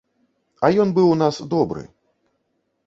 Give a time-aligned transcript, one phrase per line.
[0.65, 1.83] А ён быў у нас добры.